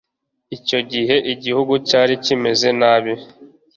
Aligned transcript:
Icyo 0.57 0.79
gihe 0.91 1.15
igihugu 1.33 1.73
cyari 1.87 2.13
kimeze 2.25 2.69
nabi 2.79 3.13